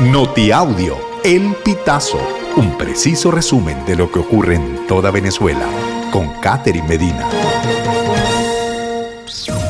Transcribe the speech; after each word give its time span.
Notiaudio, 0.00 0.96
El 1.24 1.54
Pitazo, 1.64 2.18
un 2.58 2.76
preciso 2.76 3.30
resumen 3.30 3.82
de 3.86 3.96
lo 3.96 4.12
que 4.12 4.18
ocurre 4.18 4.56
en 4.56 4.86
toda 4.86 5.10
Venezuela, 5.10 5.66
con 6.12 6.28
Catherine 6.42 6.86
Medina. 6.86 7.26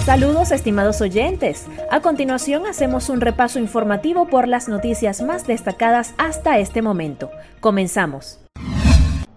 Saludos 0.05 0.51
estimados 0.51 1.01
oyentes. 1.01 1.67
A 1.93 2.01
continuación 2.01 2.67
hacemos 2.67 3.09
un 3.09 3.21
repaso 3.21 3.61
informativo 3.61 4.27
por 4.27 4.49
las 4.49 4.69
noticias 4.69 5.23
más 5.23 5.47
destacadas 5.47 6.13
hasta 6.19 6.59
este 6.59 6.83
momento. 6.83 7.31
Comenzamos. 7.61 8.41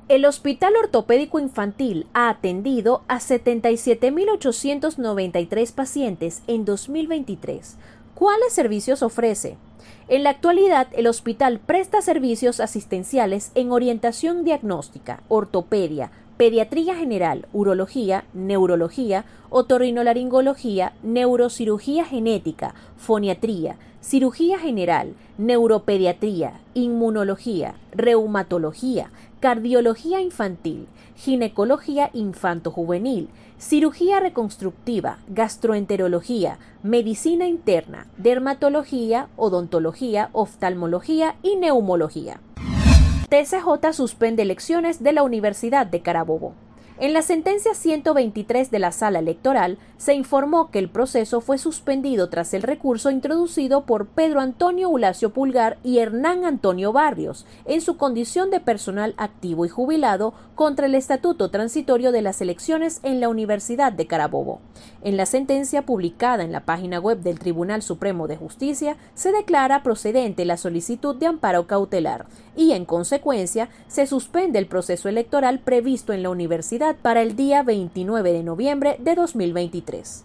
El 0.07 0.25
Hospital 0.25 0.73
Ortopédico 0.75 1.39
Infantil 1.39 2.07
ha 2.15 2.29
atendido 2.29 3.03
a 3.07 3.19
77.893 3.19 5.71
pacientes 5.71 6.41
en 6.47 6.65
2023. 6.65 7.75
¿Cuáles 8.15 8.53
servicios 8.53 9.03
ofrece? 9.03 9.55
En 10.07 10.23
la 10.23 10.31
actualidad, 10.31 10.87
el 10.93 11.07
hospital 11.07 11.59
presta 11.59 12.01
servicios 12.01 12.59
asistenciales 12.59 13.51
en 13.55 13.71
orientación 13.71 14.43
diagnóstica, 14.43 15.21
ortopedia, 15.27 16.11
pediatría 16.39 16.95
general, 16.95 17.47
urología, 17.51 18.23
neurología, 18.33 19.25
otorrinolaringología, 19.49 20.93
neurocirugía 21.03 22.05
genética, 22.05 22.75
foniatría, 22.95 23.75
cirugía 23.99 24.57
general, 24.57 25.15
neuropediatría, 25.37 26.61
inmunología, 26.73 27.75
reumatología, 27.91 29.11
cardiología 29.41 30.21
infantil, 30.21 30.87
ginecología 31.17 32.09
infanto-juvenil, 32.13 33.27
cirugía 33.59 34.21
reconstructiva, 34.21 35.19
gastroenterología, 35.27 36.57
medicina 36.83 37.49
interna, 37.49 38.07
dermatología, 38.17 39.27
odontología, 39.35 40.29
oftalmología 40.31 41.35
y 41.43 41.57
neumología. 41.57 42.39
TCJ 43.29 43.93
suspende 43.93 44.41
elecciones 44.41 45.03
de 45.03 45.13
la 45.13 45.21
Universidad 45.21 45.85
de 45.85 46.01
Carabobo. 46.01 46.55
En 47.01 47.13
la 47.13 47.21
sentencia 47.21 47.73
123 47.75 48.71
de 48.71 48.79
la 48.79 48.91
sala 48.91 49.19
electoral 49.19 49.77
se 49.95 50.15
informó 50.15 50.69
que 50.69 50.79
el 50.79 50.89
proceso 50.89 51.39
fue 51.39 51.57
suspendido 51.57 52.27
tras 52.27 52.53
el 52.53 52.61
recurso 52.61 53.09
introducido 53.09 53.85
por 53.85 54.07
Pedro 54.07 54.41
Antonio 54.41 54.89
Ulacio 54.89 55.31
Pulgar 55.31 55.77
y 55.81 55.99
Hernán 55.99 56.43
Antonio 56.43 56.91
Barrios 56.91 57.45
en 57.63 57.79
su 57.79 57.95
condición 57.95 58.51
de 58.51 58.59
personal 58.59 59.13
activo 59.15 59.65
y 59.65 59.69
jubilado 59.69 60.33
contra 60.55 60.87
el 60.87 60.95
estatuto 60.95 61.49
transitorio 61.49 62.11
de 62.11 62.21
las 62.21 62.41
elecciones 62.41 62.99
en 63.03 63.21
la 63.21 63.29
Universidad 63.29 63.93
de 63.93 64.05
Carabobo. 64.05 64.59
En 65.01 65.15
la 65.15 65.25
sentencia 65.25 65.85
publicada 65.85 66.43
en 66.43 66.51
la 66.51 66.65
página 66.65 66.99
web 66.99 67.19
del 67.21 67.39
Tribunal 67.39 67.81
Supremo 67.81 68.27
de 68.27 68.35
Justicia 68.35 68.97
se 69.13 69.31
declara 69.31 69.83
procedente 69.83 70.43
la 70.43 70.57
solicitud 70.57 71.15
de 71.15 71.27
amparo 71.27 71.65
cautelar 71.65 72.25
y 72.57 72.73
en 72.73 72.83
consecuencia 72.83 73.69
se 73.87 74.05
suspende 74.05 74.59
el 74.59 74.67
proceso 74.67 75.07
electoral 75.07 75.59
previsto 75.59 76.11
en 76.11 76.23
la 76.23 76.29
universidad 76.29 76.88
para 76.95 77.21
el 77.21 77.35
día 77.35 77.63
29 77.63 78.33
de 78.33 78.43
noviembre 78.43 78.95
de 78.99 79.15
2023. 79.15 80.23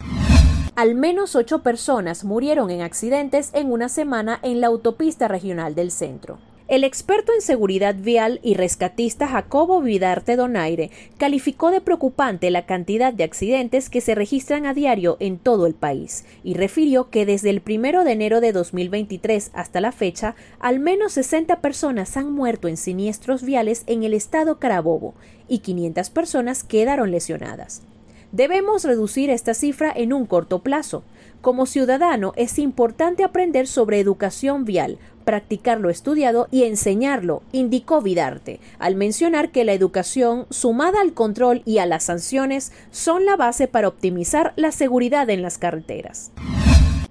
Al 0.77 0.95
menos 0.95 1.37
ocho 1.37 1.63
personas 1.63 2.25
murieron 2.25 2.71
en 2.71 2.83
accidentes 2.83 3.51
en 3.53 3.71
una 3.71 3.89
semana 3.89 4.41
en 4.43 4.61
la 4.61 4.67
autopista 4.67 5.29
regional 5.29 5.75
del 5.75 5.91
centro. 5.91 6.39
El 6.67 6.83
experto 6.83 7.31
en 7.35 7.43
seguridad 7.43 7.95
vial 7.95 8.41
y 8.43 8.55
rescatista 8.55 9.29
Jacobo 9.29 9.83
Vidarte 9.83 10.35
Donaire 10.35 10.91
calificó 11.19 11.71
de 11.71 11.83
preocupante 11.83 12.51
la 12.51 12.65
cantidad 12.65 13.13
de 13.13 13.25
accidentes 13.25 13.91
que 13.91 14.01
se 14.01 14.15
registran 14.15 14.65
a 14.65 14.73
diario 14.73 15.19
en 15.21 15.37
todo 15.37 15.67
el 15.67 15.75
país 15.75 16.25
y 16.43 16.55
refirió 16.55 17.11
que 17.11 17.27
desde 17.27 17.51
el 17.51 17.61
primero 17.61 18.03
de 18.03 18.13
enero 18.13 18.41
de 18.41 18.53
2023 18.53 19.51
hasta 19.53 19.83
la 19.83 19.93
fecha, 19.93 20.37
al 20.59 20.81
menos 20.81 21.13
60 21.13 21.61
personas 21.61 22.17
han 22.17 22.33
muerto 22.33 22.67
en 22.67 22.79
siniestros 22.79 23.43
viales 23.43 23.85
en 23.87 24.03
el 24.03 24.15
estado 24.15 24.59
Carabobo 24.59 25.13
y 25.47 25.59
500 25.59 26.09
personas 26.09 26.65
quedaron 26.65 27.11
lesionadas. 27.11 27.83
Debemos 28.35 28.83
reducir 28.83 29.31
esta 29.31 29.55
cifra 29.55 29.93
en 29.95 30.13
un 30.13 30.27
corto 30.27 30.59
plazo. 30.59 31.05
Como 31.41 31.67
ciudadano 31.67 32.33
es 32.35 32.59
importante 32.59 33.23
aprender 33.23 33.69
sobre 33.69 34.01
educación 34.01 34.65
vial, 34.65 34.99
practicar 35.25 35.81
lo 35.81 35.91
estudiado 35.91 36.49
y 36.51 36.65
enseñarlo, 36.65 37.43
indicó 37.53 38.01
Vidarte, 38.03 38.61
al 38.79 38.95
mencionar 38.95 39.51
que 39.51 39.65
la 39.65 39.73
educación, 39.73 40.47
sumada 40.51 41.01
al 41.01 41.15
control 41.15 41.63
y 41.65 41.79
a 41.79 41.87
las 41.87 42.05
sanciones, 42.05 42.73
son 42.91 43.25
la 43.25 43.37
base 43.37 43.67
para 43.67 43.89
optimizar 43.89 44.53
la 44.57 44.73
seguridad 44.73 45.29
en 45.31 45.43
las 45.43 45.59
carreteras. 45.59 46.31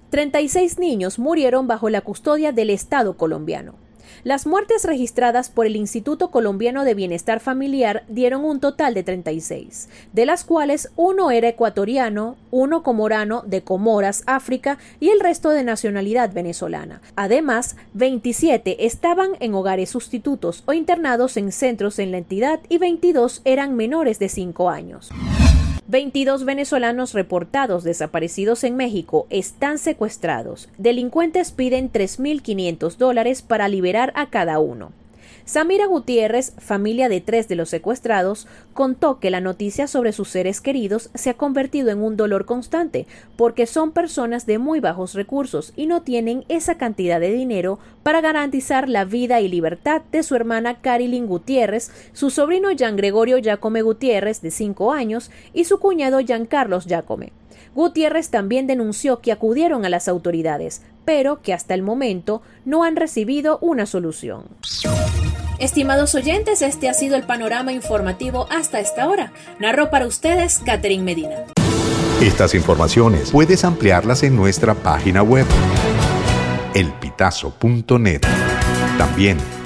36 0.09 0.77
niños 0.77 1.17
murieron 1.17 1.67
bajo 1.67 1.89
la 1.89 2.01
custodia 2.01 2.51
del 2.51 2.69
Estado 2.69 3.17
colombiano. 3.17 3.82
Las 4.23 4.45
muertes 4.45 4.85
registradas 4.85 5.49
por 5.49 5.65
el 5.65 5.75
Instituto 5.75 6.31
Colombiano 6.31 6.83
de 6.83 6.93
Bienestar 6.93 7.39
Familiar 7.39 8.03
dieron 8.07 8.45
un 8.45 8.59
total 8.59 8.93
de 8.93 9.03
36, 9.03 9.89
de 10.11 10.25
las 10.25 10.43
cuales 10.43 10.91
uno 10.95 11.31
era 11.31 11.47
ecuatoriano, 11.47 12.37
uno 12.51 12.83
comorano 12.83 13.43
de 13.45 13.61
Comoras, 13.63 14.23
África 14.25 14.77
y 14.99 15.09
el 15.09 15.19
resto 15.19 15.49
de 15.49 15.63
nacionalidad 15.63 16.33
venezolana. 16.33 17.01
Además, 17.15 17.75
27 17.93 18.85
estaban 18.85 19.31
en 19.39 19.53
hogares 19.53 19.89
sustitutos 19.89 20.63
o 20.65 20.73
internados 20.73 21.37
en 21.37 21.51
centros 21.51 21.99
en 21.99 22.11
la 22.11 22.17
entidad 22.17 22.59
y 22.69 22.77
22 22.77 23.41
eran 23.45 23.75
menores 23.75 24.19
de 24.19 24.29
5 24.29 24.69
años. 24.69 25.09
22 25.87 26.45
venezolanos 26.45 27.13
reportados 27.13 27.83
desaparecidos 27.83 28.63
en 28.63 28.77
México 28.77 29.27
están 29.29 29.77
secuestrados. 29.77 30.69
Delincuentes 30.77 31.51
piden 31.51 31.91
3.500 31.91 32.95
dólares 32.95 33.41
para 33.41 33.67
liberar 33.67 34.13
a 34.15 34.29
cada 34.29 34.59
uno. 34.59 34.93
Samira 35.45 35.87
Gutiérrez, 35.87 36.53
familia 36.57 37.09
de 37.09 37.19
tres 37.19 37.49
de 37.49 37.55
los 37.55 37.69
secuestrados, 37.69 38.47
contó 38.73 39.19
que 39.19 39.29
la 39.29 39.41
noticia 39.41 39.87
sobre 39.87 40.13
sus 40.13 40.29
seres 40.29 40.61
queridos 40.61 41.09
se 41.15 41.29
ha 41.29 41.33
convertido 41.33 41.89
en 41.89 42.01
un 42.01 42.15
dolor 42.15 42.45
constante, 42.45 43.07
porque 43.35 43.65
son 43.65 43.91
personas 43.91 44.45
de 44.45 44.57
muy 44.57 44.79
bajos 44.79 45.15
recursos 45.15 45.73
y 45.75 45.85
no 45.85 46.01
tienen 46.01 46.45
esa 46.47 46.75
cantidad 46.75 47.19
de 47.19 47.33
dinero 47.33 47.77
para 48.03 48.21
garantizar 48.21 48.87
la 48.87 49.03
vida 49.03 49.41
y 49.41 49.49
libertad 49.49 50.01
de 50.13 50.23
su 50.23 50.35
hermana 50.35 50.79
Carilyn 50.79 51.27
Gutiérrez, 51.27 51.91
su 52.13 52.29
sobrino 52.29 52.71
Jean 52.71 52.95
Gregorio 52.95 53.37
Jacome 53.43 53.81
Gutiérrez, 53.81 54.41
de 54.41 54.49
cinco 54.49 54.93
años, 54.93 55.29
y 55.53 55.65
su 55.65 55.77
cuñado 55.79 56.21
Jean 56.21 56.45
Carlos 56.45 56.85
Jacome. 56.87 57.33
Gutiérrez 57.75 58.29
también 58.29 58.67
denunció 58.67 59.19
que 59.19 59.31
acudieron 59.31 59.85
a 59.85 59.89
las 59.89 60.07
autoridades, 60.07 60.81
pero 61.05 61.41
que 61.41 61.53
hasta 61.53 61.73
el 61.73 61.81
momento 61.81 62.41
no 62.65 62.83
han 62.83 62.95
recibido 62.95 63.59
una 63.61 63.85
solución. 63.85 64.43
Estimados 65.59 66.15
oyentes, 66.15 66.61
este 66.61 66.89
ha 66.89 66.93
sido 66.93 67.15
el 67.15 67.23
panorama 67.23 67.71
informativo 67.71 68.47
hasta 68.49 68.79
esta 68.79 69.07
hora. 69.07 69.33
Narró 69.59 69.89
para 69.89 70.07
ustedes 70.07 70.59
Catherine 70.65 71.03
Medina. 71.03 71.45
Estas 72.21 72.55
informaciones 72.55 73.31
puedes 73.31 73.63
ampliarlas 73.63 74.23
en 74.23 74.35
nuestra 74.35 74.73
página 74.73 75.23
web 75.23 75.45
elpitazo.net. 76.73 78.21
También 78.97 79.37